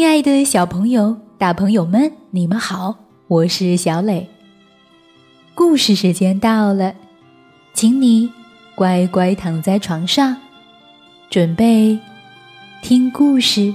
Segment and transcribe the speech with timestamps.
[0.00, 2.94] 亲爱的小朋友、大朋友们，你们好，
[3.28, 4.30] 我是小磊。
[5.54, 6.94] 故事时间到了，
[7.74, 8.32] 请你
[8.74, 10.38] 乖乖躺在床上，
[11.28, 11.98] 准备
[12.80, 13.74] 听故事。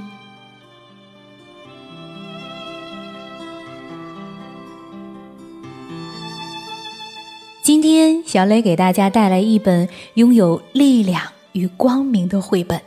[7.62, 12.82] 今天，小磊给大家带来一本拥有力量与光明的绘本，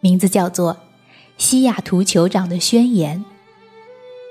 [0.00, 0.76] 名字叫做。
[1.38, 3.24] 西雅图酋长的宣言。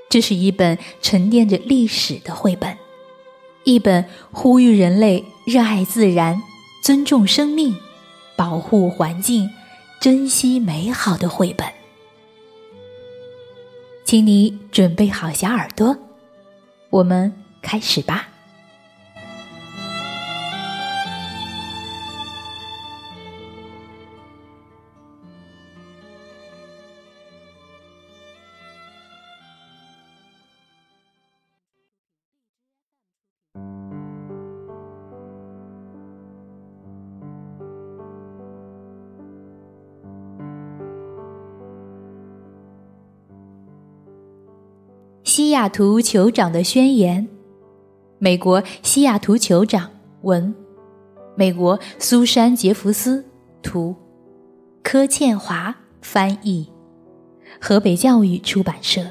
[0.10, 2.78] 这是一本沉淀着历史的绘本，
[3.64, 6.42] 一本呼吁人类热爱自然、
[6.84, 7.76] 尊重生命、
[8.38, 9.50] 保护环境、
[10.00, 11.68] 珍惜美好的绘本。
[14.06, 15.98] 请你准备好小耳朵，
[16.90, 18.30] 我们开始吧。
[45.38, 47.28] 西雅图酋长的宣言，
[48.18, 49.92] 美国西雅图酋长
[50.24, 50.52] 文，
[51.36, 53.24] 美国苏珊·杰弗斯
[53.62, 53.96] 图，
[54.82, 56.68] 柯倩华翻译，
[57.62, 59.04] 河北教育出版社。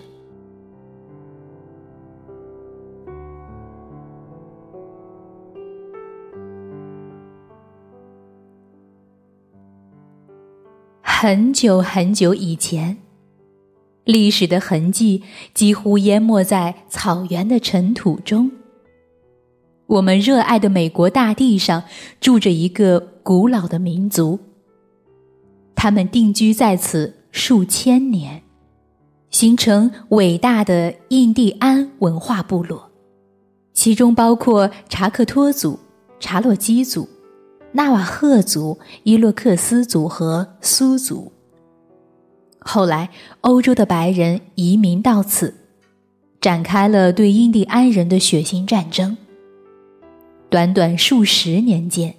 [11.03, 13.06] 很久很久以前。
[14.07, 18.51] 历史的痕迹几乎淹没在草原的尘土中。
[19.87, 21.83] 我们热爱的美国大地上
[22.21, 24.39] 住着一个古老的民族，
[25.75, 28.43] 他们定居在此数千年，
[29.31, 32.91] 形成伟大的印第安文化部落，
[33.73, 35.79] 其中包括查克托族、
[36.21, 37.09] 查洛基族、
[37.73, 41.33] 纳瓦赫族、伊洛克斯族和苏族。
[42.67, 43.11] 后来，
[43.43, 45.55] 欧洲的白人移民到此，
[46.41, 49.17] 展开了对印第安人的血腥战争。
[50.51, 52.17] 短短数十年间，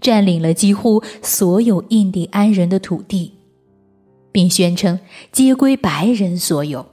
[0.00, 3.34] 占领了几乎所有印第安人的土地，
[4.32, 4.98] 并宣称
[5.30, 6.86] 皆归白人所有，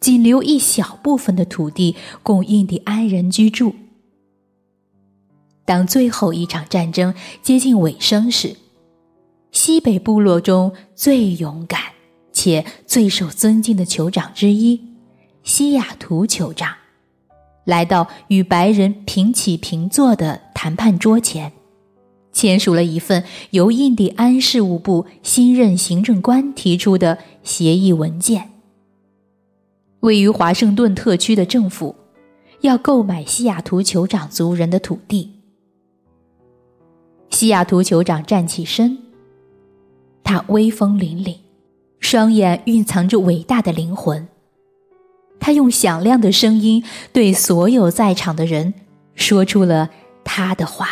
[0.00, 3.74] 仅留一小部分的土地供印第安人居住。
[5.64, 8.56] 当最后一场战争接近尾声时，
[9.52, 11.80] 西北部落中最勇敢
[12.32, 14.80] 且最受尊敬的酋长之一，
[15.42, 16.72] 西雅图酋长，
[17.64, 21.52] 来到与白人平起平坐的谈判桌前，
[22.32, 28.50] 签署了一份由印第安事务部新任行政官提出的协议文件。
[30.00, 31.94] 位于华盛顿特区的政府
[32.60, 35.32] 要购买西雅图酋长族人的土地。
[37.28, 39.09] 西雅图酋长站起身。
[40.30, 41.38] 他威风凛凛，
[41.98, 44.28] 双眼蕴藏着伟大的灵魂。
[45.40, 48.72] 他用响亮的声音对所有在场的人
[49.16, 49.90] 说出了
[50.22, 50.86] 他的话：“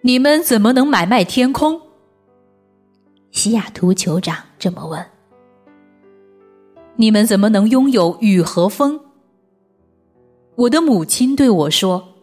[0.00, 1.82] 你们怎么能买卖天空？”
[3.32, 5.04] 西雅图酋长这么问。
[6.96, 8.98] “你们怎么能拥有雨和风？”
[10.56, 12.15] 我的母亲对我说。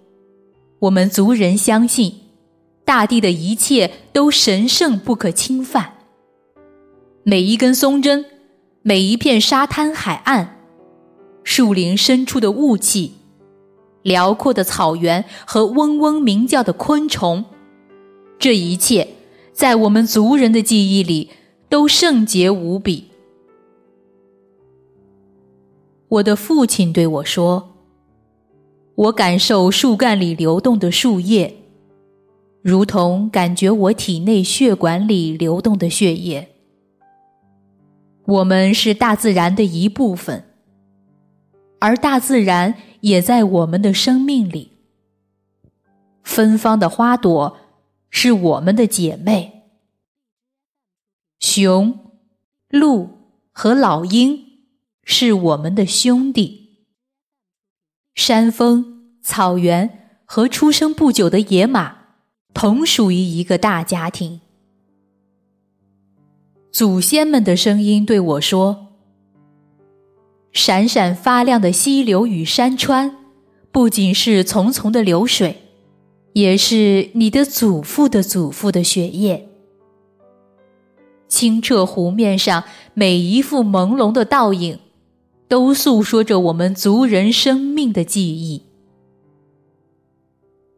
[0.84, 2.14] 我们族人相信，
[2.84, 5.94] 大地的一切都神圣不可侵犯。
[7.24, 8.26] 每一根松针，
[8.82, 10.60] 每一片沙滩海岸，
[11.46, 13.14] 树林深处的雾气，
[14.02, 17.46] 辽阔的草原和嗡嗡鸣叫的昆虫，
[18.38, 19.08] 这一切
[19.54, 21.30] 在我们族人的记忆里
[21.70, 23.06] 都圣洁无比。
[26.10, 27.73] 我的父亲对我说。
[28.96, 31.56] 我感受树干里流动的树叶，
[32.62, 36.50] 如同感觉我体内血管里流动的血液。
[38.26, 40.46] 我们是大自然的一部分，
[41.80, 44.74] 而大自然也在我们的生命里。
[46.24, 47.58] 芬芳的花朵
[48.12, 49.64] 是我们的姐妹，
[51.40, 52.00] 熊、
[52.70, 53.10] 鹿
[53.52, 54.40] 和老鹰
[55.04, 56.63] 是我们的兄弟。
[58.16, 61.96] 山峰、草原和出生不久的野马，
[62.54, 64.40] 同属于一个大家庭。
[66.72, 68.88] 祖先们的声音对我说
[70.54, 73.16] ：“闪闪发亮的溪流与山川，
[73.72, 75.64] 不仅是淙淙的流水，
[76.34, 79.50] 也是你的祖父的祖父的血液。
[81.28, 82.64] 清澈湖面上
[82.94, 84.78] 每一幅朦胧的倒影，
[85.48, 88.64] 都诉说着我们族人生命的记忆。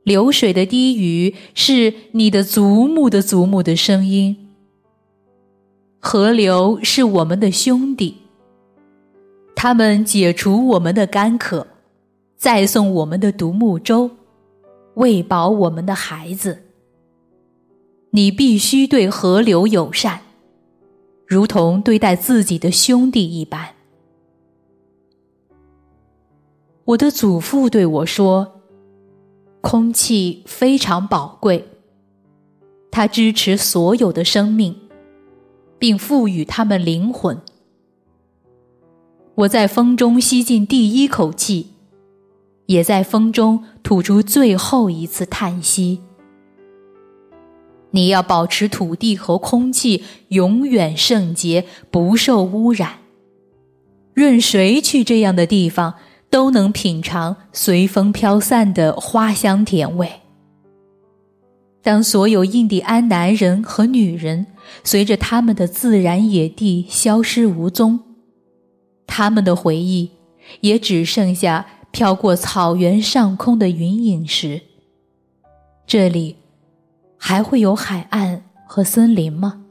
[0.03, 4.37] 流水的低语是你的祖母的祖母的声音。
[5.99, 8.17] 河流是我们的兄弟，
[9.55, 11.65] 他们解除我们的干渴，
[12.37, 14.11] 再送我们的独木舟，
[14.93, 16.61] 喂饱我们的孩子。
[18.11, 20.21] 你必须对河流友善。
[21.25, 23.69] 如同对待自己的兄弟一般。
[26.85, 28.61] 我的祖父对我说
[29.59, 31.67] ：“空气非常宝贵，
[32.91, 34.75] 它支持所有的生命，
[35.79, 37.41] 并赋予他们灵魂。”
[39.33, 41.71] 我在风中吸进第一口气，
[42.67, 46.01] 也在风中吐出最后一次叹息。
[47.89, 52.99] 你要保持土地和空气永远圣洁，不受污染。
[54.13, 55.95] 任谁去这样的地方，
[56.29, 60.11] 都能品尝随风飘散的花香甜味。
[61.81, 64.47] 当所有印第安男人和女人
[64.83, 67.99] 随着他们的自然野地消失无踪，
[69.05, 70.11] 他们的回忆
[70.61, 74.61] 也只剩下飘过草原上空的云影时，
[75.85, 76.37] 这里。
[77.17, 79.63] 还会有海岸和森林吗？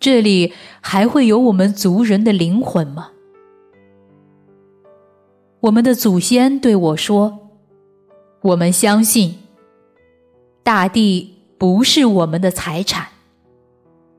[0.00, 3.10] 这里还会有我们族人的灵魂吗？
[5.60, 7.38] 我们的祖先对我说
[8.42, 9.36] ：“我们相信，
[10.62, 13.08] 大地不是我们的财产，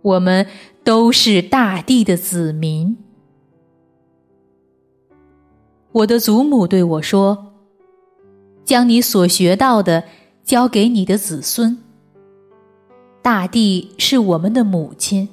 [0.01, 0.47] 我们
[0.83, 2.97] 都是大地的子民。”
[5.93, 7.53] 我的祖母对我说
[8.65, 10.03] ：“将你所学到的
[10.43, 11.77] 交给你的子孙。”
[13.21, 15.29] 大地是我们的母亲。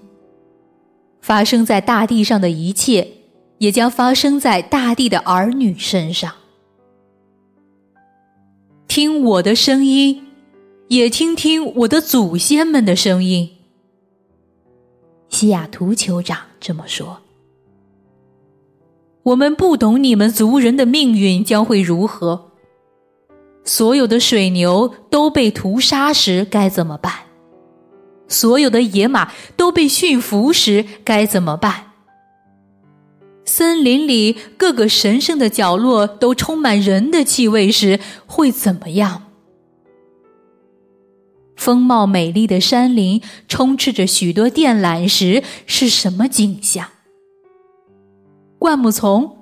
[1.20, 3.08] 发生在大地上的一切，
[3.64, 6.34] 也将发生在大地的儿女身上。
[8.86, 10.26] 听我的声音，
[10.88, 13.50] 也听听我的祖先们的声音。
[15.30, 17.22] 西雅图酋长这么说。
[19.22, 22.50] 我们不懂你们族人的命运将会如何。
[23.64, 27.14] 所有的水牛都被屠杀时该怎么办？
[28.28, 31.93] 所有的野马都被驯服时该怎么办？
[33.44, 39.22] 森林里各个神圣的角落都充满人的气味时会怎么样？
[41.56, 46.88] 风貌美丽的山林充斥着许多电缆时是什么景象？
[48.58, 49.38] 灌木丛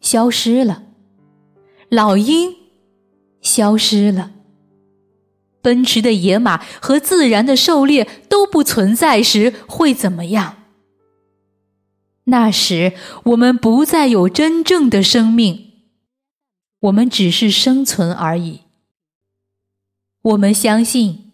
[0.00, 0.82] 消失了，
[1.88, 2.54] 老鹰
[3.40, 4.32] 消失了。
[5.62, 10.59] 奔驰的野马和自然的狩猎都不存在时会怎么样？
[12.30, 12.94] 那时
[13.24, 15.72] 我们不再有真正的生命，
[16.78, 18.60] 我们只是生存而已。
[20.22, 21.32] 我们相信，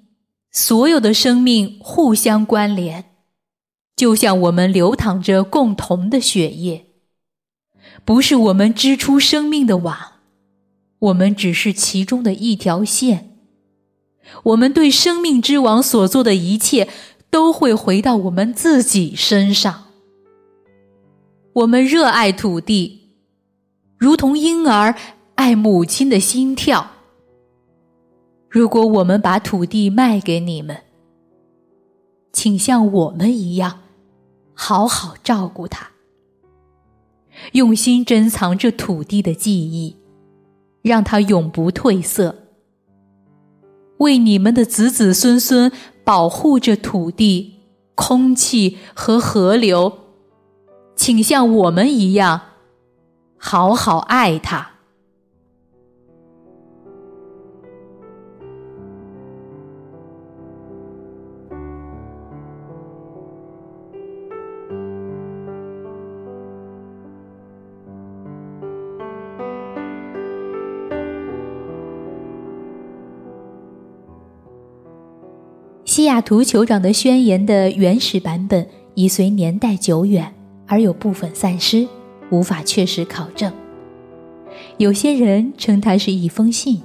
[0.51, 3.13] 所有的生命互相关联，
[3.95, 6.87] 就像我们流淌着共同的血液，
[8.05, 9.97] 不是我们织出生命的网，
[10.99, 13.37] 我们只是其中的一条线。
[14.45, 16.89] 我们对生命之王所做的一切，
[17.29, 19.86] 都会回到我们自己身上。
[21.57, 23.13] 我们热爱土地，
[23.97, 24.95] 如同婴儿
[25.37, 26.87] 爱母亲的心跳。
[28.51, 30.77] 如果我们把土地卖给你们，
[32.31, 33.79] 请像我们一样，
[34.53, 35.93] 好好照顾它，
[37.53, 39.97] 用心珍藏这土地的记忆，
[40.83, 42.35] 让它永不褪色。
[43.97, 45.73] 为你们的子子孙孙
[46.05, 47.61] 保护着土地、
[47.95, 50.01] 空气和河流，
[50.97, 52.41] 请像我们一样，
[53.37, 54.73] 好好爱他。
[75.85, 80.35] 西雅图酋长的宣言的原始版本已随年代久远
[80.67, 81.87] 而有部分散失，
[82.31, 83.53] 无法确实考证。
[84.79, 86.83] 有些人称它是一封信，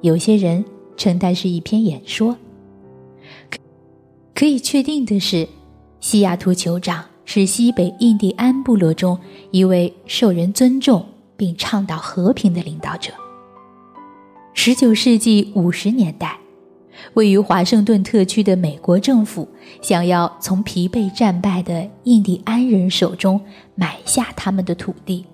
[0.00, 0.64] 有些人
[0.96, 2.36] 称它是一篇演说。
[4.34, 5.46] 可以确定的是，
[6.00, 9.18] 西雅图酋长是西北印第安部落中
[9.50, 11.04] 一位受人尊重
[11.36, 13.12] 并倡导和平的领导者。
[14.54, 16.39] 十九世纪五十年代，
[17.14, 19.48] 位于华盛顿特区的美国政府
[19.80, 23.40] 想要从疲惫战败的印第安人手中
[23.74, 25.24] 买下他们的土地。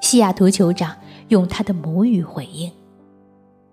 [0.00, 0.94] 西雅图酋长
[1.28, 2.70] 用他的母语回应，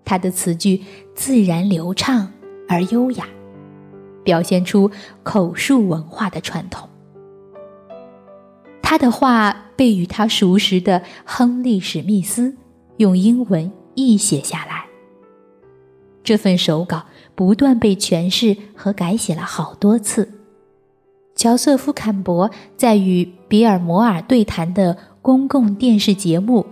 [0.04, 0.82] 他的词句
[1.14, 2.32] 自然流畅
[2.68, 3.26] 而优雅，
[4.22, 4.90] 表现出
[5.22, 6.88] 口述文化的传统。
[8.82, 12.56] 他的话被与他熟识的亨利·史密斯
[12.96, 13.70] 用英文。
[13.96, 14.84] 译写下来。
[16.24, 17.04] 这份手稿
[17.36, 20.28] 不断被诠释和改写了好多次。
[21.36, 26.64] 乔瑟夫·坎伯在与比尔·摩尔对谈的公共电视节目，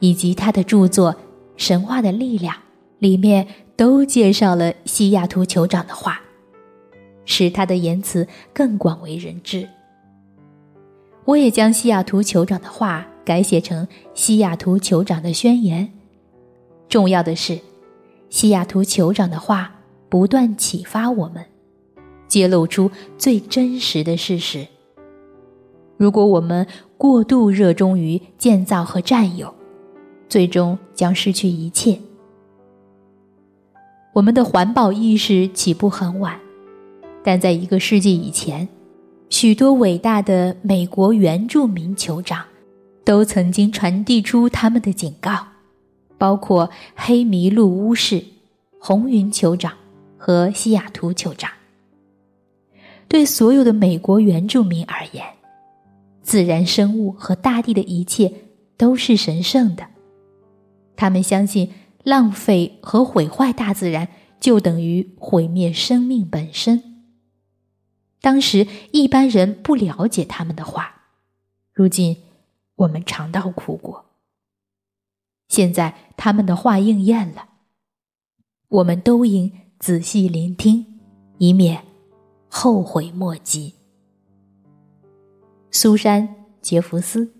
[0.00, 1.14] 以及他的著作
[1.56, 2.54] 《神话的力量》
[2.98, 6.20] 里面，都介绍了西雅图酋长的话，
[7.24, 9.68] 使他的言辞更广为人知。
[11.24, 15.86] 我也将西雅图酋长的话改写成《西雅图酋长的宣言》。
[16.88, 17.60] 重要的是，
[18.30, 19.72] 西雅图酋长的话
[20.08, 21.44] 不断启发我们，
[22.26, 24.66] 揭露出最真实的事实。
[25.96, 29.52] 如果我们过度热衷于建造和占有，
[30.28, 31.98] 最终将失去一切。
[34.12, 36.38] 我们的环保意识起步很晚，
[37.22, 38.66] 但在一个世纪以前，
[39.28, 42.44] 许多伟大的美国原住民酋长
[43.04, 45.46] 都曾经传递出他们的警告。
[46.20, 48.22] 包括黑麋鹿巫士、
[48.78, 49.72] 红云酋长
[50.18, 51.50] 和西雅图酋长。
[53.08, 55.24] 对所有的美国原住民而言，
[56.20, 58.34] 自然生物和大地的一切
[58.76, 59.86] 都是神圣的。
[60.94, 61.72] 他们相信，
[62.04, 64.08] 浪费和毁坏大自然
[64.38, 67.06] 就等于毁灭生命本身。
[68.20, 70.96] 当时一般人不了解他们的话，
[71.72, 72.18] 如今
[72.76, 74.09] 我们尝到苦果。
[75.50, 77.48] 现在他们的话应验了，
[78.68, 80.86] 我们都应仔细聆听，
[81.36, 81.84] 以免
[82.48, 83.74] 后悔莫及。
[85.70, 86.26] 苏珊·
[86.62, 87.39] 杰弗斯。